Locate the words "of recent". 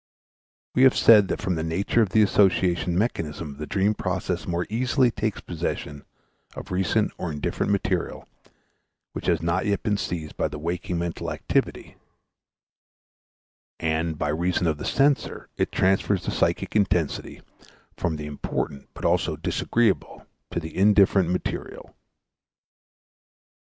6.55-7.11